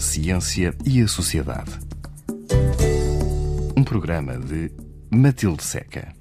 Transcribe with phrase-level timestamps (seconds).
[0.00, 1.78] ciência e a sociedade.
[3.76, 4.72] Um programa de
[5.10, 6.14] Matilde Seca.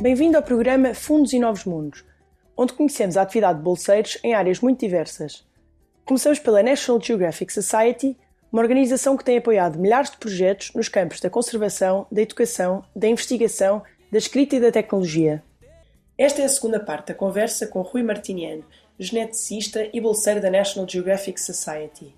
[0.00, 2.04] Bem-vindo ao programa Fundos e Novos Mundos,
[2.54, 5.46] onde conhecemos a atividade de bolseiros em áreas muito diversas.
[6.04, 8.16] Começamos pela National Geographic Society,
[8.52, 13.08] uma organização que tem apoiado milhares de projetos nos campos da conservação, da educação, da
[13.08, 15.42] investigação, da escrita e da tecnologia.
[16.16, 18.64] Esta é a segunda parte da conversa com Rui Martiniano,
[18.98, 22.14] geneticista e bolseiro da National Geographic Society.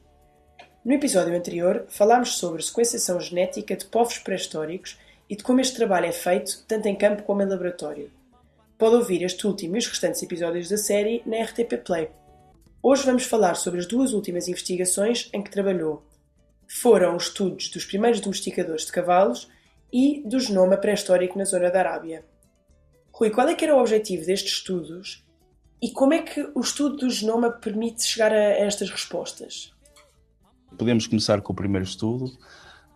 [0.85, 6.07] No episódio anterior, falámos sobre sequenciação genética de povos pré-históricos e de como este trabalho
[6.07, 8.11] é feito, tanto em campo como em laboratório.
[8.79, 12.11] Pode ouvir este último e os restantes episódios da série na RTP Play.
[12.83, 16.05] Hoje vamos falar sobre as duas últimas investigações em que trabalhou,
[16.69, 19.49] foram os estudos dos primeiros domesticadores de cavalos
[19.93, 22.25] e do genoma pré-histórico na zona da Arábia.
[23.13, 25.26] Rui, qual é que era o objetivo destes estudos
[25.81, 29.73] e como é que o estudo do genoma permite chegar a estas respostas?
[30.77, 32.27] Podemos começar com o primeiro estudo.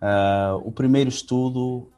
[0.01, 1.91] Uh, o primeiro estudo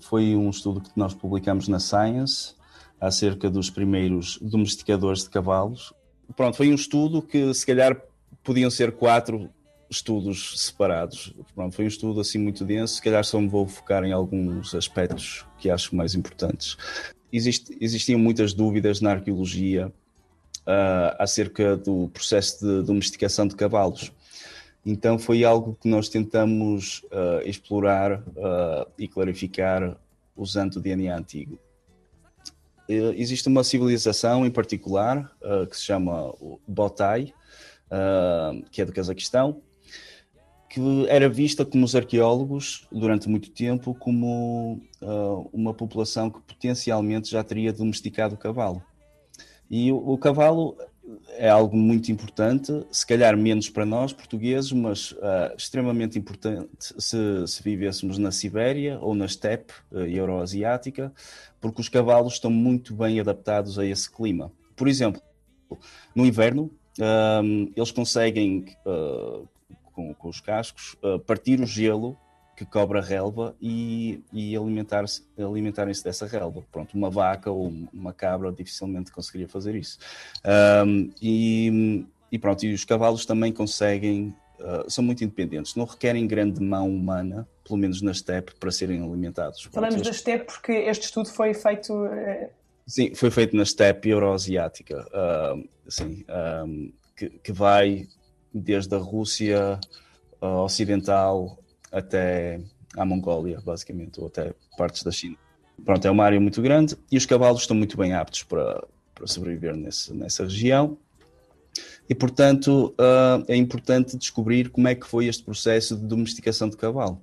[0.00, 2.54] foi um estudo que nós publicamos na Science
[3.00, 5.92] acerca dos primeiros domesticadores de cavalos.
[6.34, 8.00] Pronto, foi um estudo que se calhar
[8.42, 9.50] podiam ser quatro
[9.88, 11.32] estudos separados.
[11.54, 14.74] Pronto, foi um estudo assim muito denso, se calhar só me vou focar em alguns
[14.74, 16.76] aspectos que acho mais importantes.
[17.32, 19.92] Existe, existiam muitas dúvidas na arqueologia
[20.66, 24.12] uh, acerca do processo de domesticação de cavalos.
[24.84, 29.96] Então foi algo que nós tentamos uh, explorar uh, e clarificar
[30.36, 31.58] usando o DNA antigo.
[32.88, 35.34] existe uma civilização em particular
[35.70, 36.34] que se chama
[36.68, 37.32] Botai,
[38.70, 39.62] que é do Cazaquistão,
[40.76, 47.30] que era vista como os arqueólogos, durante muito tempo, como uh, uma população que potencialmente
[47.30, 48.82] já teria domesticado o cavalo.
[49.70, 50.76] E o, o, cavalo
[51.38, 57.46] é algo muito importante, se calhar menos para nós, portugueses, mas uh, extremamente importante se,
[57.46, 61.10] se, vivêssemos na Sibéria ou na steppe uh, euroasiática,
[61.58, 64.52] porque os cavalos estão muito bem adaptados a esse clima.
[64.76, 65.22] Por exemplo,
[66.14, 66.70] no inverno,
[67.74, 69.48] eles conseguem uh,
[69.96, 72.16] com, com os cascos, uh, partir o gelo
[72.54, 76.62] que cobre a relva e, e alimentar-se, alimentarem-se dessa relva.
[76.70, 79.98] Pronto, uma vaca ou uma cabra dificilmente conseguiria fazer isso.
[80.86, 86.26] Um, e, e, pronto, e os cavalos também conseguem, uh, são muito independentes, não requerem
[86.26, 89.62] grande mão humana, pelo menos na steppe, para serem alimentados.
[89.64, 91.92] Falamos da steppe porque este estudo foi feito...
[91.92, 92.48] Uh...
[92.86, 96.24] Sim, foi feito na steppe euroasiática, uh, assim,
[96.64, 98.06] um, que, que vai
[98.60, 99.78] desde a Rússia
[100.40, 101.58] uh, ocidental
[101.90, 102.60] até
[102.96, 105.36] à Mongólia, basicamente, ou até partes da China.
[105.84, 108.82] Pronto, é uma área muito grande e os cavalos estão muito bem aptos para,
[109.14, 110.96] para sobreviver nesse, nessa região.
[112.08, 116.76] E, portanto, uh, é importante descobrir como é que foi este processo de domesticação de
[116.76, 117.20] cavalo.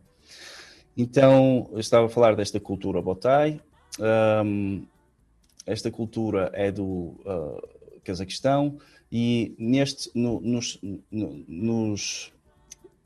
[0.96, 3.60] Então, eu estava a falar desta cultura Botai.
[4.00, 4.86] Um,
[5.66, 6.84] esta cultura é do
[7.26, 7.62] uh,
[8.04, 8.78] Cazaquistão
[9.12, 10.80] e neste, no, nos,
[11.12, 12.34] no, nos,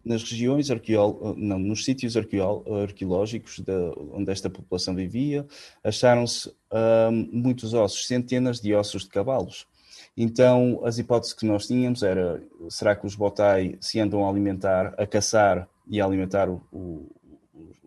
[0.04, 3.74] nas regiões arqueol, não, nos sítios arqueológicos de,
[4.14, 5.46] onde esta população vivia,
[5.84, 9.68] acharam-se um, muitos ossos, centenas de ossos de cavalos.
[10.16, 14.96] Então, as hipóteses que nós tínhamos era, será que os botai se andam a alimentar,
[14.98, 17.12] a caçar e a alimentar o, o,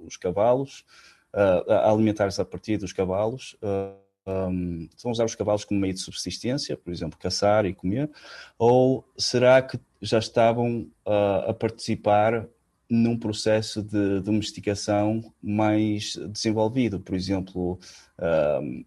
[0.06, 0.84] os cavalos,
[1.34, 5.94] uh, a alimentar-se a partir dos cavalos, uh, um, vão usar os cavalos como meio
[5.94, 8.10] de subsistência, por exemplo, caçar e comer,
[8.58, 12.46] ou será que já estavam uh, a participar
[12.90, 17.78] num processo de domesticação mais desenvolvido, por exemplo,
[18.18, 18.84] uh,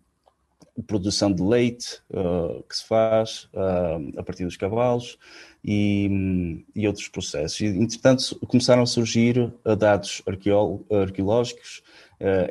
[0.85, 5.17] produção de leite uh, que se faz uh, a partir dos cavalos
[5.63, 7.61] e, e, outros processos.
[7.61, 11.81] E, entretanto, começaram a surgir dados arqueológicos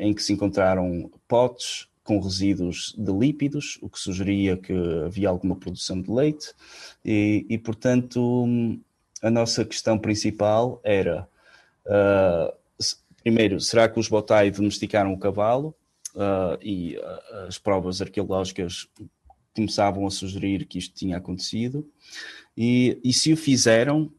[0.01, 4.75] em que se encontraram potes com resíduos de lípidos, o que sugeria que
[5.07, 6.53] havia alguma produção de leite,
[7.03, 8.47] e, e portanto
[9.23, 11.27] a nossa questão principal era,
[11.87, 12.53] uh,
[13.23, 15.75] primeiro, será que os botai domesticaram o cavalo?
[16.15, 18.87] Uh, e uh, as provas arqueológicas
[19.57, 21.89] começavam a sugerir que isto tinha acontecido,
[22.55, 24.13] e, e se o fizeram,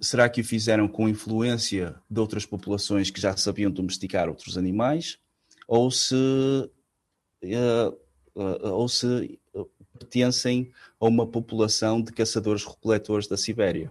[0.00, 5.18] será que o fizeram com influência de outras populações que já sabiam domesticar outros animais?
[5.66, 6.70] Ou se uh, uh,
[8.34, 9.38] ou se
[9.98, 10.70] pertencem
[11.00, 13.90] a uma população de caçadores-recoletores da Sibéria.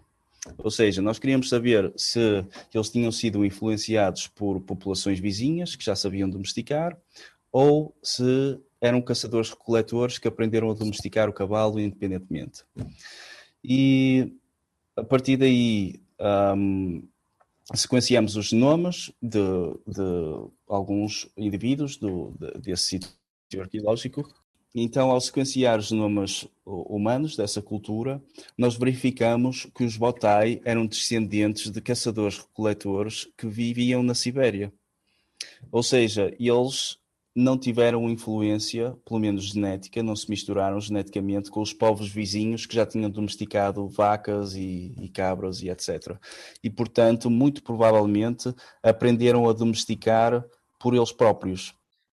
[0.57, 5.95] Ou seja, nós queríamos saber se eles tinham sido influenciados por populações vizinhas que já
[5.95, 6.97] sabiam domesticar
[7.51, 12.63] ou se eram caçadores-recoletores que aprenderam a domesticar o cavalo independentemente.
[13.63, 14.33] E
[14.95, 15.99] a partir daí
[16.55, 17.03] um,
[17.73, 19.39] sequenciamos os genomas de,
[19.85, 22.99] de alguns indivíduos do, de, desse
[23.55, 24.27] arqueológico.
[24.75, 28.21] Então, ao sequenciar os genomas humanos dessa cultura,
[28.57, 34.71] nós verificamos que os Botai eram descendentes de caçadores-recoletores que viviam na Sibéria.
[35.71, 36.97] Ou seja, eles
[37.35, 42.75] não tiveram influência, pelo menos genética, não se misturaram geneticamente com os povos vizinhos que
[42.75, 46.17] já tinham domesticado vacas e, e cabras e etc.
[46.63, 50.43] E, portanto, muito provavelmente aprenderam a domesticar
[50.79, 51.75] por eles próprios.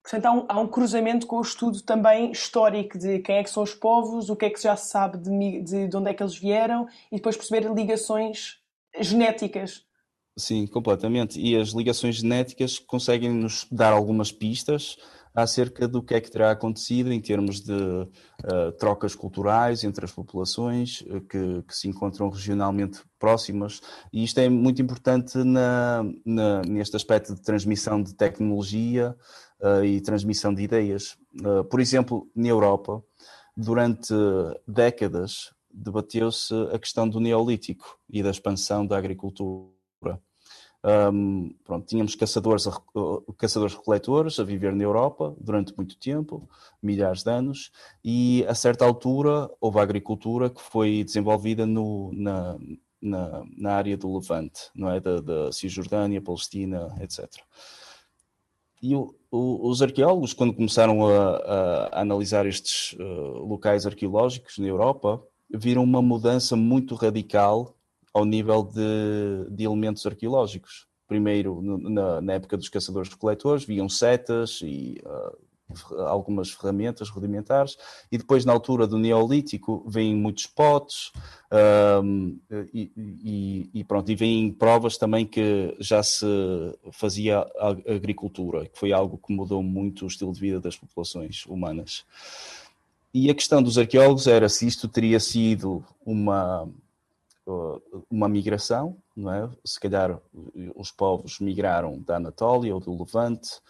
[0.08, 3.50] Portanto, há um, há um, cruzamento com o estudo também histórico de quem é que
[3.50, 6.14] são os povos, o que é que já se sabe de, de, de onde é
[6.14, 8.56] que eles vieram e depois perceber ligações
[8.98, 9.84] genéticas.
[10.34, 11.38] Sim, completamente.
[11.38, 14.96] E as ligações genéticas conseguem nos dar algumas pistas
[15.34, 20.10] acerca do que é que terá acontecido em termos de uh, trocas culturais entre as
[20.10, 23.80] populações uh, que, que, se encontram regionalmente próximas.
[24.12, 29.14] E isto é muito importante na, na neste aspecto de transmissão de tecnologia
[29.60, 31.16] uh, e transmissão de ideias.
[31.70, 33.02] por exemplo, na Europa,
[33.56, 34.14] durante
[34.66, 39.72] décadas, debateu-se a questão do Neolítico e da expansão da agricultura.
[40.84, 42.64] Um, pronto, tínhamos caçadores,
[43.36, 46.48] caçadores recoletores a viver na Europa durante muito tempo,
[46.80, 47.72] milhares de anos,
[48.04, 52.56] e a certa altura houve a agricultura que foi desenvolvida no, na,
[53.02, 55.00] na, na, área do Levante, não é?
[55.00, 57.28] Da, da Cisjordânia, Palestina, etc.
[58.80, 65.22] E o, os arqueólogos, quando começaram a, a analisar estes uh, locais arqueológicos na Europa,
[65.54, 67.74] viram uma mudança muito radical
[68.12, 70.86] ao nível de, de elementos arqueológicos.
[71.06, 75.36] Primeiro, na, na época dos caçadores-coletores, viam setas e uh,
[76.06, 77.76] algumas ferramentas rudimentares,
[78.10, 81.12] e depois, na altura do Neolítico, vêm muitos potes,
[82.02, 82.38] um,
[82.72, 86.26] e, e, e, pronto, e vêm provas também que já se
[86.92, 87.46] fazia
[87.86, 92.04] agricultura, que foi algo que mudou muito o estilo de vida das populações humanas.
[93.12, 96.68] E a questão dos arqueólogos era se isto teria sido uma
[98.10, 99.48] uma migração, não é?
[99.64, 100.20] Se calhar
[100.76, 103.60] os povos migraram da Anatólia ou do Levante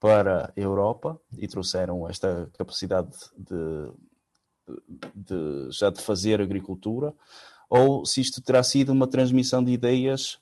[0.00, 3.90] para a Europa e trouxeram esta capacidade de,
[5.14, 7.14] de, já de fazer agricultura,
[7.68, 10.38] ou se isto terá sido uma transmissão de ideias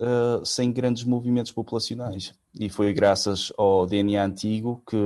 [0.00, 2.34] uh, sem grandes movimentos populacionais.
[2.58, 4.96] E foi graças ao DNA antigo que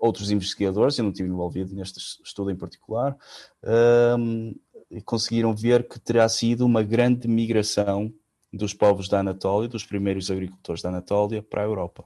[0.00, 3.16] outros investigadores, eu não estive envolvido neste estudo em particular,
[3.62, 8.12] uh, conseguiram ver que terá sido uma grande migração
[8.52, 12.04] dos povos da Anatólia, dos primeiros agricultores da Anatólia, para a Europa.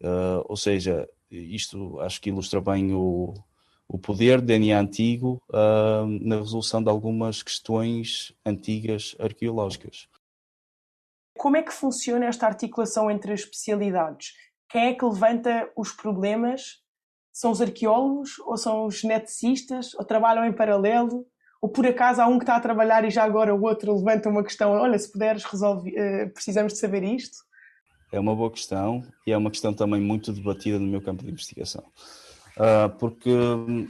[0.00, 3.34] Uh, ou seja, isto acho que ilustra bem o,
[3.88, 10.08] o poder do DNA antigo uh, na resolução de algumas questões antigas arqueológicas.
[11.36, 14.32] Como é que funciona esta articulação entre as especialidades?
[14.68, 16.82] Quem é que levanta os problemas?
[17.32, 19.94] São os arqueólogos ou são os geneticistas?
[19.94, 21.26] Ou trabalham em paralelo?
[21.60, 24.28] ou por acaso há um que está a trabalhar e já agora o outro levanta
[24.28, 27.38] uma questão, olha, se puderes resolver, uh, precisamos de saber isto?
[28.16, 31.30] É uma boa questão e é uma questão também muito debatida no meu campo de
[31.30, 31.84] investigação.
[32.56, 33.88] Uh, porque hum,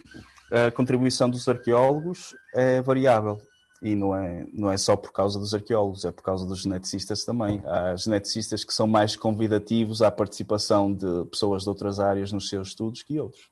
[0.50, 3.38] a contribuição dos arqueólogos é variável
[3.80, 7.25] e não é, não é só por causa dos arqueólogos, é por causa dos geneticistas
[7.25, 7.62] também.
[7.64, 12.68] Há geneticistas que são mais convidativos à participação de pessoas de outras áreas nos seus
[12.68, 13.49] estudos que outros.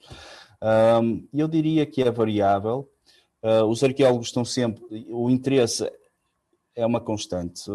[1.02, 2.88] Um, eu diria que é variável,
[3.44, 4.82] Uh, os arqueólogos estão sempre.
[5.10, 5.86] O interesse
[6.74, 7.70] é uma constante.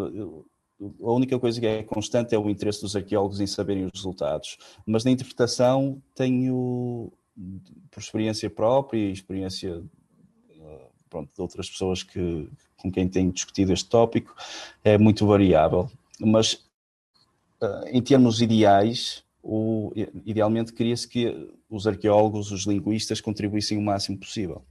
[0.81, 4.57] A única coisa que é constante é o interesse dos arqueólogos em saberem os resultados.
[4.85, 7.11] Mas na interpretação tenho,
[7.91, 9.83] por experiência própria e experiência
[11.09, 14.33] pronto, de outras pessoas que, com quem tenho discutido este tópico,
[14.83, 15.89] é muito variável.
[16.19, 16.63] Mas
[17.61, 19.91] ah, em termos ideais, o,
[20.25, 24.65] idealmente queria-se que os arqueólogos, os linguistas contribuíssem o máximo possível.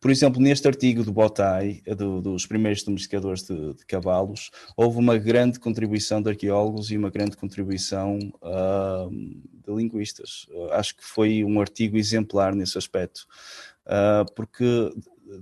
[0.00, 5.16] Por exemplo, neste artigo do Botai, do, dos primeiros domesticadores de, de, cavalos, houve uma
[5.18, 10.46] grande contribuição de arqueólogos e uma grande contribuição uh, de linguistas.
[10.72, 13.26] Acho que foi um artigo exemplar nesse aspecto,
[13.86, 14.90] uh, porque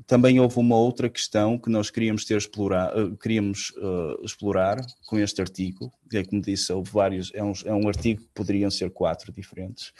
[0.07, 5.19] também houve uma outra questão que nós queríamos ter explorar, uh, queríamos uh, explorar com
[5.19, 8.71] este artigo, que é como disse, houve vários, é um, é um artigo que poderiam
[8.71, 9.93] ser quatro diferentes,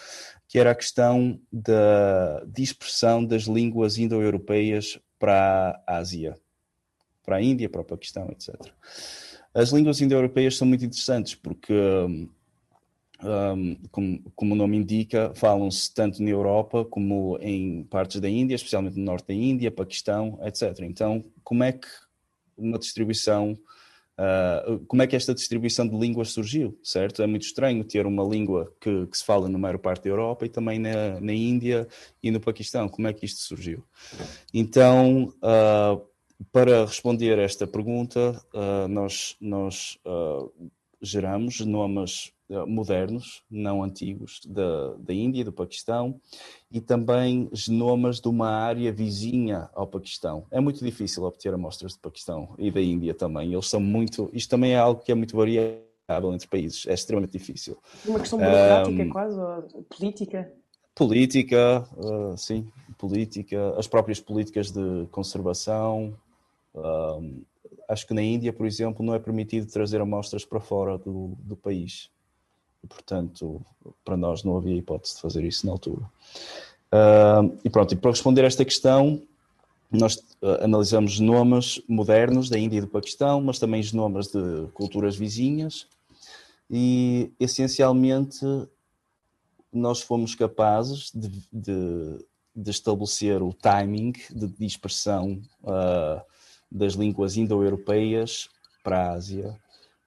[0.47, 6.37] que era a questão da dispersão das línguas indo-europeias para a Ásia,
[7.25, 8.55] para a Índia, para o Paquistão, etc.
[9.55, 12.29] As línguas indo-europeias são muito interessantes porque um,
[13.91, 18.97] como, como, o nome indica, falam-se tanto na Europa como em partes da Índia, especialmente
[18.97, 20.81] no norte da Índia, Paquistão, etc.
[20.83, 21.89] Então, como é que
[22.57, 23.59] uma distribuição,
[24.19, 27.23] uh, como é que esta distribuição de línguas surgiu, certo?
[27.23, 30.47] É muito estranho ter uma língua que, que se fala na maior parte da Europa
[30.47, 31.89] e também na, na, Índia
[32.23, 32.89] e no Paquistão.
[32.89, 33.85] Como é que isto surgiu?
[34.53, 36.07] Então, uh,
[36.53, 39.99] para responder a esta pergunta, uh, nós, nós
[41.01, 41.65] geramos eh,
[42.67, 46.19] modernos, não antigos, da, da Índia, do Paquistão,
[46.71, 50.47] e também genomas de uma área vizinha ao Paquistão.
[50.51, 53.53] É muito difícil obter amostras do Paquistão e da Índia também.
[53.53, 54.31] Eles são muito.
[54.33, 57.77] Isto também é algo que é muito variável entre países, é extremamente difícil.
[58.07, 60.53] Uma questão burocrática, um, quase, ou política?
[60.95, 66.15] Política, uh, sim, política, as próprias políticas de conservação.
[66.75, 67.43] Um,
[67.89, 71.55] acho que na Índia, por exemplo, não é permitido trazer amostras para fora do, do
[71.55, 72.11] país
[72.87, 73.61] portanto,
[74.05, 76.05] para nós não havia hipótese de fazer isso na altura.
[76.93, 79.23] Uh, e pronto, e para responder a esta questão,
[79.91, 85.17] nós uh, analisamos genomas modernos da Índia e do Paquistão, mas também genomas de culturas
[85.17, 85.87] vizinhas,
[86.71, 88.45] e essencialmente
[89.73, 96.23] nós fomos capazes de, de, de estabelecer o timing de dispersão uh,
[96.71, 98.49] das línguas indo-europeias
[98.83, 99.59] para a Ásia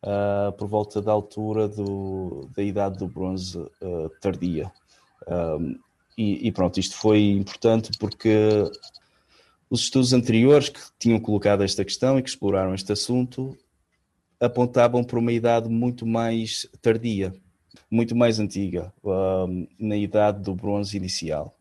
[0.04, 4.72] uh, por volta da altura do, da idade do bronze uh, tardia.
[5.28, 5.80] Um,
[6.18, 8.64] e, e, pronto, isto foi importante porque
[9.70, 13.58] os estudos anteriores que tinham colocado esta questão e que exploraram este assunto
[14.40, 17.34] apontavam para uma idade muito mais tardia,
[17.90, 21.56] muito mais antiga, um, na idade do bronze inicial.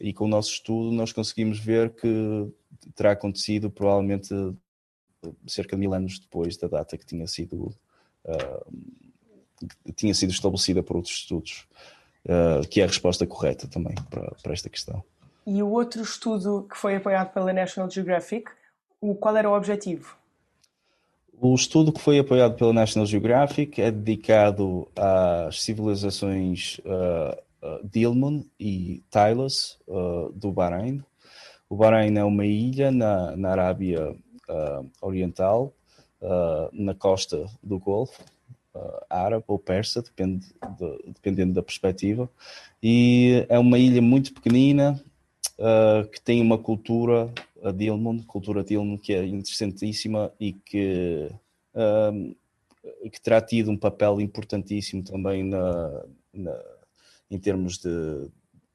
[0.00, 2.52] E com o nosso estudo nós conseguimos ver que
[2.94, 4.34] terá acontecido provavelmente
[5.46, 7.74] cerca de mil anos depois da data que tinha sido
[8.24, 11.66] uh, tinha sido estabelecida por outros estudos,
[12.26, 15.02] uh, que é a resposta correta também para, para esta questão.
[15.46, 18.50] E o outro estudo que foi apoiado pela National Geographic,
[19.00, 20.16] o, qual era o objetivo?
[21.38, 28.44] O estudo que foi apoiado pela National Geographic é dedicado às civilizações uh, uh, Dilmun
[28.58, 31.02] e Tylos uh, do Bahrein.
[31.68, 34.12] O Bahrein é uma ilha na, na Arábia
[34.48, 35.74] uh, Oriental
[36.20, 38.22] uh, na costa do Golfo,
[38.74, 42.28] uh, árabe ou persa, depende de, dependendo da perspectiva,
[42.82, 45.02] e é uma ilha muito pequenina
[45.58, 51.30] uh, que tem uma cultura, a Dilmun, cultura Dilmun, que é interessantíssima e que,
[53.10, 56.54] que terá tido um papel importantíssimo também na, na
[57.30, 58.28] em termos de,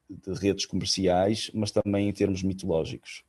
[0.10, 3.24] de redes comerciais, mas também em termos mitológicos.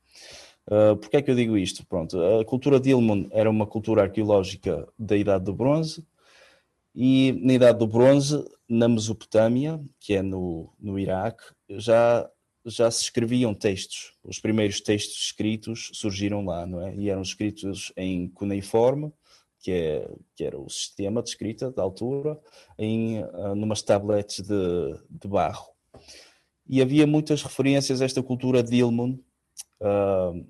[0.67, 1.85] Uh, Porquê é que eu digo isto?
[1.85, 6.05] Pronto, a cultura de Ilmun era uma cultura arqueológica da Idade do Bronze
[6.93, 12.29] e na Idade do Bronze, na Mesopotâmia, que é no, no Iraque, já,
[12.65, 14.13] já se escreviam textos.
[14.23, 16.95] Os primeiros textos escritos surgiram lá, não é?
[16.95, 19.11] E eram escritos em cuneiforme,
[19.59, 22.37] que, é, que era o sistema de escrita da altura,
[22.77, 25.69] em uh, numas tablets de, de barro.
[26.67, 29.17] E havia muitas referências a esta cultura de Ilmun,
[29.81, 30.45] uh,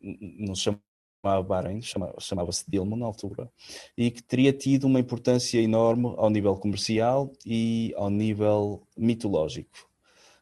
[0.00, 3.50] não se chamava Bahrein, chamava-se Dilma na altura,
[3.96, 9.88] e que teria tido uma importância enorme ao nível comercial e ao nível mitológico.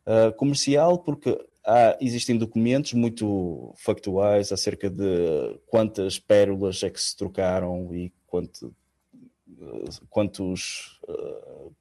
[0.06, 7.16] Uh, comercial, porque há, existem documentos muito factuais acerca de quantas pérolas é que se
[7.16, 8.74] trocaram e quanto,
[10.08, 11.74] quantos, uh,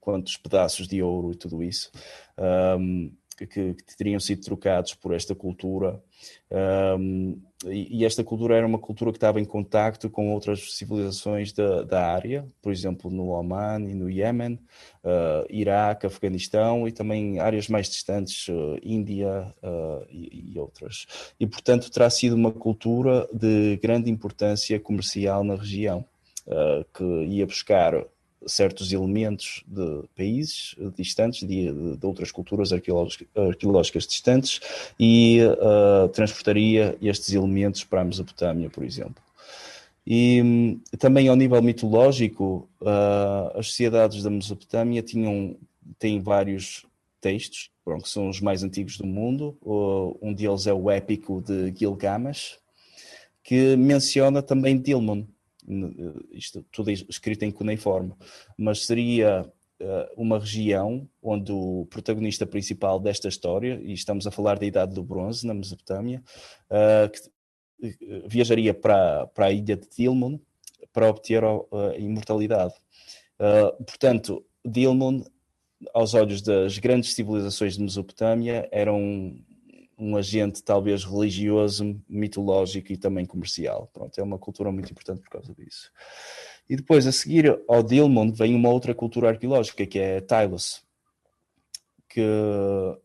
[0.00, 1.90] quantos pedaços de ouro e tudo isso.
[2.78, 3.12] Um,
[3.46, 6.02] que, que, teriam sido trocados por esta cultura.
[6.98, 11.52] Um, e, e, esta cultura era uma cultura que estava em contacto com outras civilizações
[11.52, 14.54] da, da área, por exemplo, no Oman e no Iémen,
[15.04, 21.06] uh, Iraque, Afeganistão e também áreas mais distantes, uh, Índia uh, e, e, outras.
[21.38, 26.04] E, portanto, terá sido uma cultura de grande importância comercial na região,
[26.94, 27.92] que ia buscar
[28.46, 34.60] certos elementos de países distantes, de, de outras culturas arqueológicas, distantes,
[34.98, 39.22] e uh, transportaria estes elementos para a Mesopotâmia, por exemplo.
[40.06, 45.56] E um, também ao nível mitológico, uh, as sociedades da Mesopotâmia tinham
[45.98, 46.84] têm vários
[47.20, 49.56] textos, que são os mais antigos do mundo.
[49.62, 52.58] Uh, um deles é o épico de Gilgamesh,
[53.42, 55.26] que menciona também Dilmun,
[56.32, 58.14] isto tudo escrito em cuneiforme,
[58.56, 59.42] mas seria
[59.80, 64.94] uh, uma região onde o protagonista principal desta história, e estamos a falar da Idade
[64.94, 66.22] do Bronze, na Mesopotâmia,
[66.70, 67.88] uh,
[68.28, 70.40] viajaria para, para a ilha de Tilmun
[70.92, 72.74] para obter a imortalidade.
[73.86, 75.22] portanto, Dilmun,
[75.94, 79.40] aos olhos das grandes civilizações de Mesopotâmia, era um,
[79.98, 83.90] um agente talvez religioso, mitológico e também comercial.
[83.92, 85.90] Pronto, é uma cultura muito importante por causa disso.
[86.68, 90.84] E depois, a seguir ao Dilmun, vem uma outra cultura arqueológica, que é Tylos,
[92.08, 92.22] que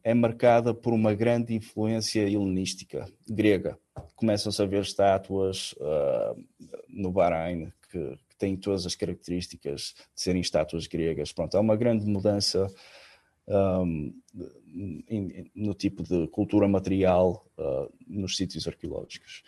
[0.04, 3.78] é marcada por uma grande influência helenística, grega.
[4.16, 6.42] Começam-se a ver estátuas uh,
[6.88, 11.32] no Bahrein, que, que, têm todas as características de serem estátuas gregas.
[11.32, 12.68] Pronto, há uma grande mudança
[13.48, 14.14] um,
[15.56, 19.44] no tipo de cultura material uh, nos sítios arqueológicos.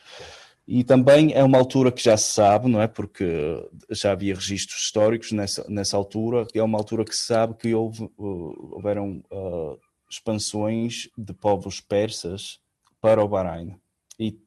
[0.68, 2.88] E também é uma altura que já se sabe, não é?
[2.88, 7.74] Porque já havia registros históricos nessa, nessa altura, é uma altura que se sabe que
[7.74, 12.60] houve, uh, houveram uh, expansões de povos persas
[13.00, 13.76] para o Bahrein
[14.20, 14.40] e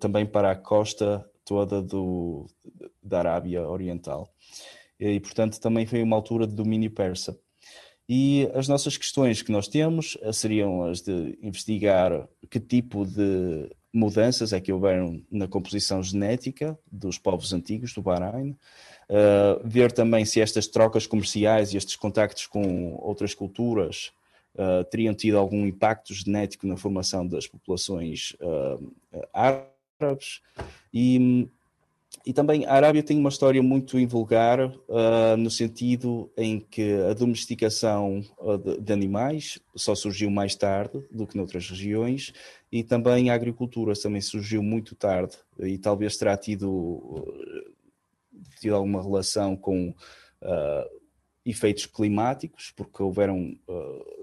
[0.00, 2.46] também para a costa toda do,
[3.02, 4.32] da Arábia Oriental.
[4.98, 7.38] E, portanto, também foi uma altura de domínio persa.
[8.08, 13.68] E as nossas questões que nós temos eh, seriam as de investigar que tipo de
[13.92, 20.24] mudanças é que houveram na composição genética dos povos antigos do Bahrein, uh, ver também
[20.24, 24.12] se estas trocas comerciais e estes contactos com outras culturas
[24.54, 28.92] uh, teriam tido algum impacto genético na formação das populações uh,
[29.32, 30.42] árabes.
[30.92, 31.48] E
[32.26, 37.14] e também a Arábia tem uma história muito invulgar uh, no sentido em que a
[37.14, 42.32] domesticação uh, de, de, animais só surgiu mais tarde do que noutras regiões
[42.72, 47.24] e também a agricultura também surgiu muito tarde e talvez terá tido,
[48.60, 51.00] tido alguma relação com uh,
[51.44, 53.56] efeitos climáticos, porque houveram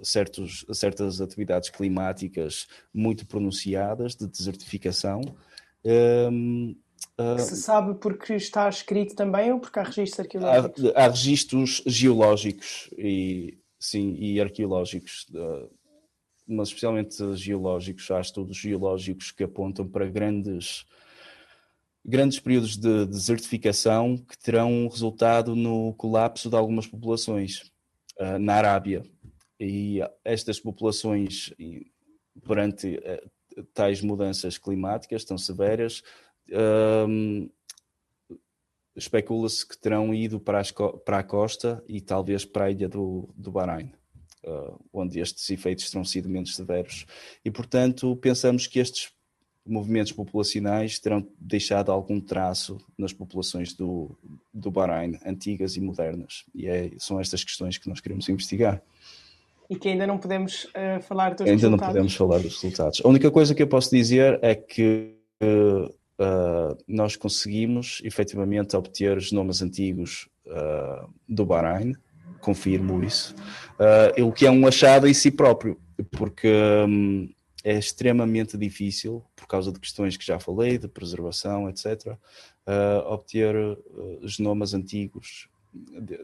[0.01, 5.21] certos, certas atividades climáticas muito pronunciadas de desertificação.
[7.39, 10.85] Se sabe porque está escrito também ou porque há registros arqueológicos?
[10.85, 15.27] Há, há registros geológicos e, sim, e arqueológicos,
[16.47, 18.09] mas especialmente geológicos.
[18.09, 20.85] Há estudos geológicos que apontam para grandes,
[22.03, 27.71] grandes períodos de desertificação que terão resultado no colapso de algumas populações
[28.19, 29.05] uh, na Arábia.
[29.59, 31.53] E estas populações,
[32.45, 32.99] perante
[33.73, 36.01] tais mudanças climáticas tão severas,
[38.95, 43.29] especula-se que terão ido para, as, para, a costa e talvez para a ilha do,
[43.35, 43.91] do Bahrein,
[44.45, 47.05] uh, onde estes efeitos terão sido menos severos.
[47.43, 49.11] E, portanto, pensamos que estes
[49.65, 54.17] movimentos populacionais terão deixado algum traço nas populações do,
[54.53, 56.43] do Bahrein, antigas e modernas.
[56.53, 58.81] E é, são estas questões que nós queremos investigar.
[59.69, 61.63] E que ainda não podemos uh, falar dos ainda resultados.
[61.63, 63.01] Ainda não podemos falar dos resultados.
[63.03, 69.17] A única coisa que eu posso dizer é que uh, uh, nós conseguimos efetivamente obter
[69.17, 71.93] os nomes antigos uh, do Bahrein,
[72.39, 73.35] confirmo isso,
[73.79, 75.79] uh, o que é um achado em si próprio,
[76.11, 76.51] porque
[76.87, 77.29] um,
[77.63, 82.17] é extremamente difícil, por causa de questões que já falei, de preservação, etc.,
[83.05, 83.55] obter
[84.21, 85.49] os nomes antigos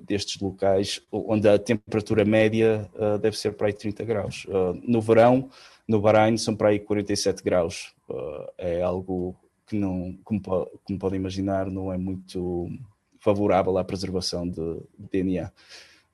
[0.02, 4.46] destes locais, onde a temperatura média uh, deve ser para aí 30 graus.
[4.46, 5.50] Uh, no verão,
[5.88, 7.94] no Bahrein, são para aí 47 graus.
[8.08, 9.36] Uh, é algo
[9.70, 12.68] que não, como, como podem imaginar, não é muito
[13.20, 15.52] favorável à preservação de, DNA.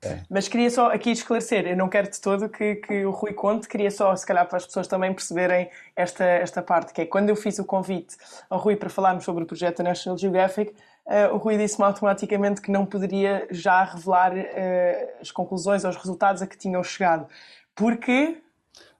[0.02, 0.20] É.
[0.28, 3.66] Mas queria só aqui esclarecer, eu não quero de todo que, que o Rui conte,
[3.66, 7.30] queria só, se calhar, para as pessoas também perceberem esta, esta parte, que é quando
[7.30, 8.14] eu fiz o convite
[8.50, 10.74] ao Rui para falarmos sobre o projeto National Geographic,
[11.06, 15.96] uh, o Rui disse-me automaticamente que não poderia já revelar uh, as conclusões ou os
[15.96, 17.26] resultados a que tinham chegado.
[17.74, 18.42] Porquê?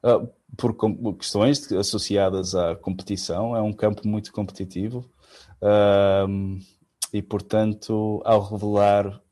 [0.03, 0.75] Uh, por
[1.17, 5.09] questões associadas à competição, é um campo muito competitivo
[6.29, 6.59] um,
[7.13, 9.23] e, portanto, ao revelar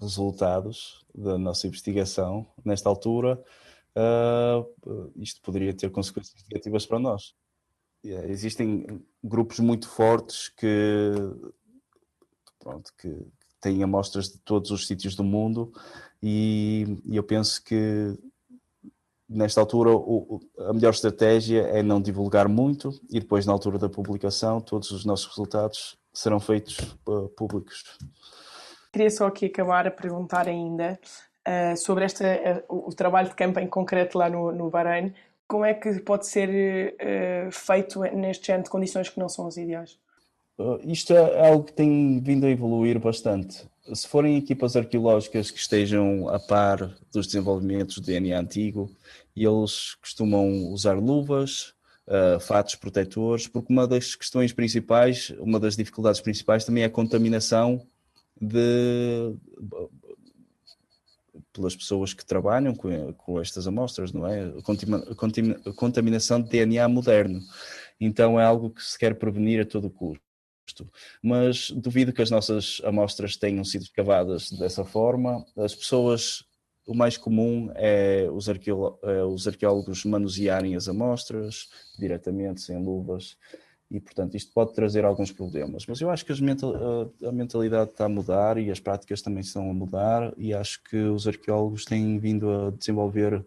[0.00, 3.42] resultados da nossa investigação nesta altura,
[3.96, 7.34] uh, isto poderia ter consequências negativas para nós.
[8.04, 11.12] Yeah, existem grupos muito fortes que,
[12.60, 13.26] pronto, que
[13.60, 15.72] têm amostras de todos os sítios do mundo
[16.22, 18.16] e, e eu penso que
[19.28, 23.88] nesta altura o, a melhor estratégia é não divulgar muito e depois na altura da
[23.88, 27.84] publicação todos os nossos resultados serão feitos uh, públicos.
[28.92, 30.98] Queria só aqui acabar a perguntar ainda
[31.46, 32.24] uh, sobre esta,
[32.68, 35.12] uh, o trabalho de campo em concreto lá no, no Bahrein.
[35.46, 36.94] Como é que pode ser
[37.50, 39.98] feito neste género de condições que não são as ideais?
[40.84, 46.28] isto é algo que tem vindo a evoluir bastante se forem equipas arqueológicas que estejam
[46.28, 48.90] a par dos desenvolvimentos do DNA antigo,
[49.36, 51.74] eles costumam usar luvas,
[52.06, 56.90] uh, fatos protetores, porque uma das questões principais, uma das dificuldades principais também é a
[56.90, 57.86] contaminação
[58.40, 59.34] de
[61.52, 64.44] pelas pessoas que trabalham com, com estas amostras, não é?
[64.44, 67.40] A contaminação de DNA moderno.
[68.00, 70.27] Então é algo que se quer prevenir a todo custo.
[71.22, 75.44] Mas duvido que as nossas amostras tenham sido escavadas dessa forma.
[75.56, 76.44] As pessoas,
[76.86, 83.36] o mais comum é os, é os arqueólogos manusearem as amostras diretamente, sem luvas
[83.90, 85.86] e, portanto, isto pode trazer alguns problemas.
[85.86, 89.70] Mas eu acho que mental, a mentalidade está a mudar e as práticas também estão
[89.70, 93.44] a mudar, e acho que os arqueólogos têm vindo a desenvolver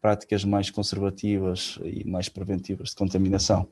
[0.00, 3.68] práticas mais conservativas e mais preventivas de contaminação.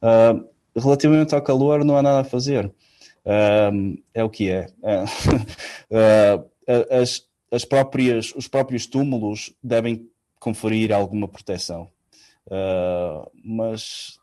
[0.00, 2.66] Uh, relativamente ao calor, não há nada a fazer.
[3.24, 4.66] Uh, é o que é.
[5.88, 6.50] Uh,
[6.90, 10.10] as, as próprias, os próprios túmulos devem
[10.40, 11.88] conferir alguma proteção.
[13.44, 14.18] mas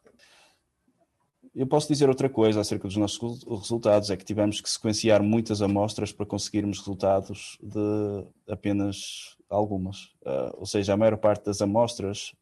[1.55, 5.61] eu posso dizer outra coisa acerca dos nossos resultados, é que tivemos que sequenciar muitas
[5.61, 10.05] amostras para conseguirmos resultados de apenas algumas.
[10.25, 12.33] Uh, ou seja, a maior parte das amostras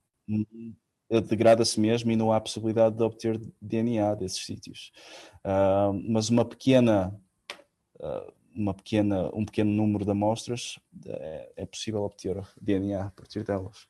[1.20, 4.92] degrada-se mesmo e não há possibilidade de obter DNA desses sítios.
[5.44, 7.14] Uh, mas uma pequena,
[8.00, 13.44] uh, uma pequena, um pequeno número de amostras é, é possível obter DNA a partir
[13.44, 13.88] delas.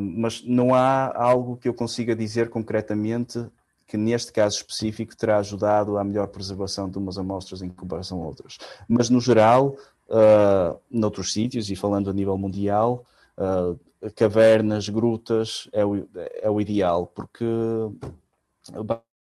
[0.00, 3.46] mas não há algo que eu consiga dizer concretamente
[3.86, 8.26] que neste caso específico terá ajudado à melhor preservação de umas amostras em comparação a
[8.26, 8.58] outras.
[8.88, 9.76] Mas no geral,
[10.08, 13.04] uh, noutros sítios e falando a nível mundial,
[13.38, 13.78] uh,
[14.14, 16.06] cavernas, grutas é o,
[16.42, 17.44] é o ideal, porque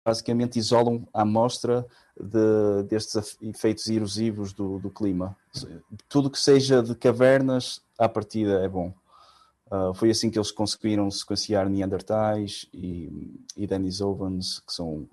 [0.06, 1.86] basicamente isolam a amostra
[2.20, 5.36] de, destes efeitos erosivos do, do clima.
[6.08, 8.94] Tudo que seja de cavernas, à partida é bom.
[9.70, 15.08] Uh, foi assim que eles conseguiram sequenciar Neandertais e, e Denisovans, que são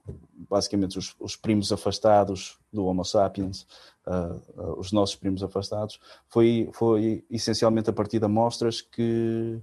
[0.49, 3.67] basicamente os, os, primos afastados do Homo sapiens,
[4.07, 5.99] uh, uh, os nossos primos afastados.
[6.29, 9.61] Foi, foi essencialmente a partir de amostras que,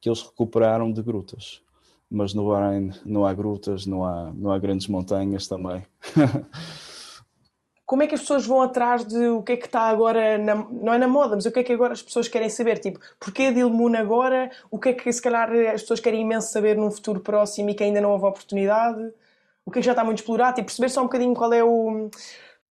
[0.00, 1.62] que eles recuperaram de grutas.
[2.10, 5.86] Mas no Bahrein não há grutas, não há, não há grandes montanhas também.
[7.94, 10.56] como é que as pessoas vão atrás de o que é que está agora, na,
[10.56, 12.80] não é na moda, mas o que é que agora as pessoas querem saber?
[12.80, 14.50] Tipo, porquê de Ilmun agora?
[14.68, 17.74] O que é que se calhar as pessoas querem imenso saber num futuro próximo e
[17.74, 19.00] que ainda não houve oportunidade?
[19.64, 20.58] O que é que já está muito explorado?
[20.58, 22.10] E perceber só um bocadinho qual é o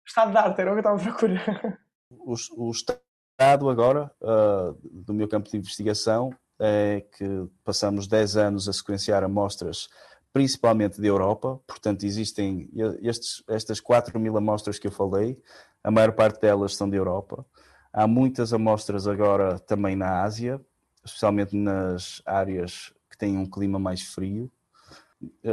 [0.05, 1.79] estado de arte, era o que eu estava a procurar.
[2.11, 8.69] O, o estado agora uh, do meu campo de investigação é que passamos 10 anos
[8.69, 9.89] a sequenciar amostras
[10.33, 12.71] principalmente da Europa, portanto existem
[13.03, 15.39] estes, estas 4 mil amostras que eu falei,
[15.85, 17.45] a maior parte delas são da Europa.
[17.93, 20.61] Há muitas amostras agora também na Ásia,
[21.05, 24.51] especialmente nas áreas que têm um clima mais frio.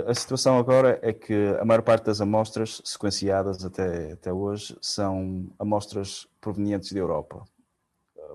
[0.08, 5.52] A situação agora é que a maior parte das amostras sequenciadas até, até hoje são
[5.60, 7.44] amostras provenientes da Europa,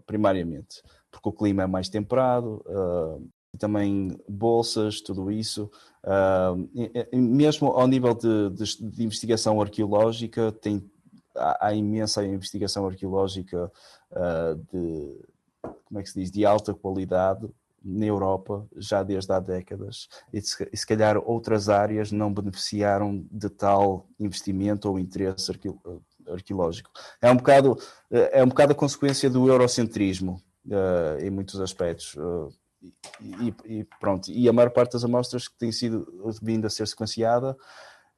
[0.07, 5.71] primariamente, porque o clima é mais temperado, uh, também bolsas, tudo isso.
[6.03, 6.69] Uh,
[7.17, 10.85] mesmo ao nível de, de, de investigação arqueológica, tem,
[11.37, 13.71] há, há imensa investigação arqueológica
[14.11, 15.19] uh, de,
[15.85, 17.49] como é que se diz, de alta qualidade
[17.85, 23.51] na Europa já desde há décadas e se, se calhar outras áreas não beneficiaram de
[23.51, 25.53] tal investimento ou interesse
[26.27, 26.91] arqueológico.
[27.21, 27.79] É um bocado,
[28.11, 32.15] é um bocado a consequência do eurocentrismo uh, em muitos aspectos.
[32.15, 32.49] Uh,
[33.21, 36.07] e, e, pronto, e a maior parte das amostras que tem sido
[36.43, 37.57] vindo a ser sequenciada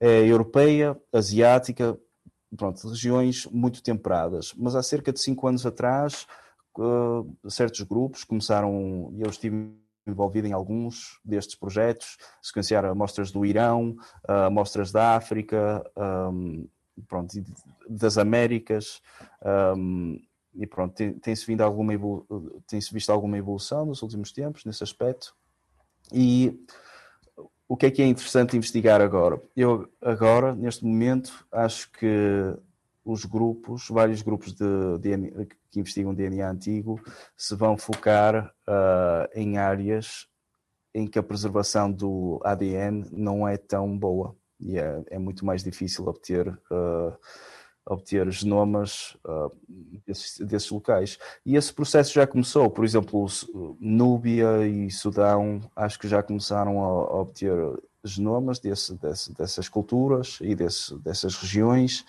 [0.00, 1.98] é europeia, asiática,
[2.56, 4.52] pronto, regiões muito temperadas.
[4.56, 6.26] Mas há cerca de cinco anos atrás,
[6.78, 9.74] uh, certos grupos começaram, eu estive
[10.06, 13.96] envolvido em alguns destes projetos, sequenciar amostras do Irão,
[14.28, 16.68] uh, amostras da África, um,
[17.08, 17.34] pronto,
[17.88, 19.00] das Américas,
[19.76, 20.18] um,
[20.56, 21.92] e pronto, tem-se vindo alguma
[22.66, 25.34] tem-se visto alguma evolução nos últimos tempos nesse aspecto.
[26.12, 26.58] E
[27.68, 29.40] o que é que é interessante investigar agora?
[29.56, 32.56] Eu agora, neste momento, acho que
[33.04, 37.00] os grupos, vários grupos de DNA, que investigam DNA antigo,
[37.36, 40.26] se vão focar uh, em áreas
[40.94, 45.62] em que a preservação do ADN não é tão boa e é, é muito mais
[45.62, 47.16] difícil obter uh,
[47.86, 49.50] obter genomas uh,
[50.04, 51.18] desses, desses, locais.
[51.44, 53.26] E esse processo já começou, por exemplo,
[53.78, 57.54] Núbia e Sudão, acho que já começaram a, a obter
[58.02, 62.04] genomas desse, desse, dessas culturas e desse, dessas regiões,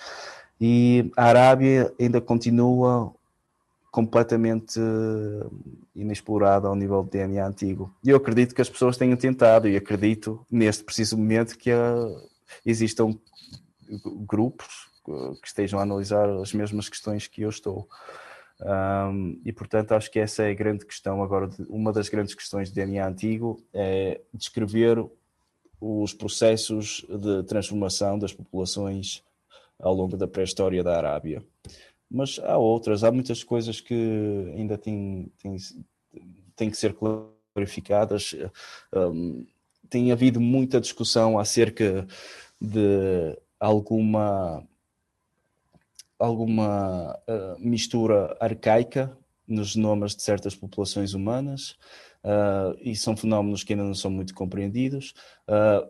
[0.60, 3.13] e a Arábia ainda continua
[3.92, 4.80] completamente
[5.96, 7.92] inexplorada ao nível de DNA antigo.
[8.04, 12.30] E eu acredito que as pessoas tenham tentado, e acredito neste preciso momento que uh,
[12.66, 13.18] existam
[14.28, 14.88] grupos
[15.41, 17.88] que estejam a analisar as mesmas questões que eu estou.
[18.60, 22.72] Um, e portanto acho que essa é a grande questão agora, uma das grandes questões
[22.72, 25.06] do DNA antigo é descrever
[25.80, 29.24] os processos de transformação das populações
[29.80, 31.46] ao longo da pré-história da Arábia.
[32.10, 35.58] Mas há outras, há muitas coisas que ainda têm, têm,
[36.56, 36.96] têm que ser
[37.54, 38.36] clarificadas.
[38.91, 39.46] Um,
[39.89, 42.08] tem havido muita discussão acerca
[42.60, 44.65] de alguma
[46.20, 51.78] alguma uh, mistura arcaica nos genomas de certas populações humanas
[52.24, 55.14] uh, e são fenómenos que ainda não são muito compreendidos.
[55.48, 55.90] Uh,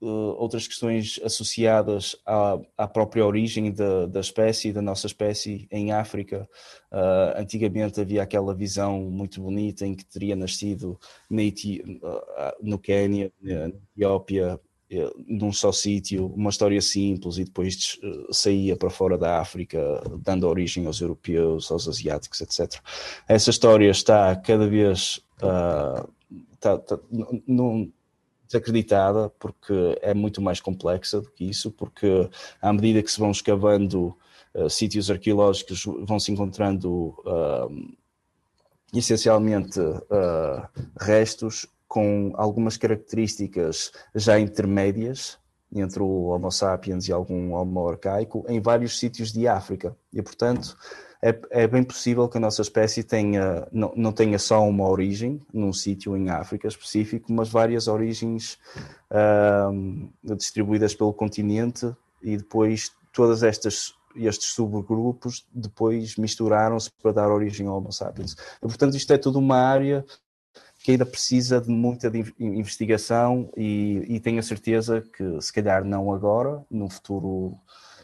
[0.00, 6.48] outras questões associadas à, à própria origem da, da, espécie, da nossa espécie em África.
[7.34, 11.00] antigamente havia aquela visão muito bonita em que teria nascido
[12.62, 14.60] no Quênia, na Etiópia,
[15.26, 19.78] num só sítio, uma história simples e depois eh, saía para fora da África,
[20.22, 22.80] dando origem aos europeus, aos asiáticos, etc.
[23.26, 26.10] Essa história está cada vez uh,
[26.54, 26.98] está, está,
[27.46, 27.92] não,
[28.46, 32.30] desacreditada porque é muito mais complexa do que isso, porque
[32.62, 34.16] à medida que se vão escavando
[34.54, 37.94] uh, sítios arqueológicos, vão se encontrando uh,
[38.94, 39.78] essencialmente
[40.98, 45.38] restos com algumas características já intermédias
[45.74, 49.96] entre o Homo sapiens e algum Homo arcaico em vários sítios de África.
[50.12, 50.76] E, portanto,
[51.22, 55.40] é, é bem possível que a nossa espécie tenha, não, não tenha só uma origem
[55.52, 58.58] num sítio em África específico, mas várias origens
[59.10, 61.90] uh, distribuídas pelo continente
[62.22, 68.32] e depois todas estas estes subgrupos depois misturaram-se para dar origem ao Homo sapiens.
[68.56, 70.04] E, portanto, isto é tudo uma área
[70.78, 76.12] que ainda precisa de muita investigação e, e tenho a certeza que, se calhar não
[76.12, 77.58] agora, no futuro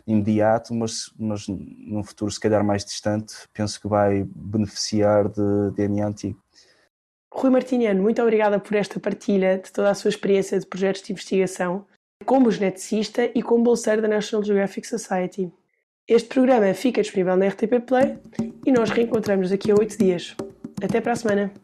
[0.06, 6.06] imediato, mas, mas num futuro se calhar mais distante, penso que vai beneficiar de DNA
[6.06, 6.42] antigo.
[7.32, 11.12] Rui Martiniano, muito obrigada por esta partilha de toda a sua experiência de projetos de
[11.12, 11.86] investigação
[12.24, 15.50] como geneticista e como bolseiro da National Geographic Society.
[16.06, 18.18] Este programa fica disponível na RTP Play
[18.64, 20.36] e nós reencontramos daqui a oito dias.
[20.82, 21.63] Até para a semana!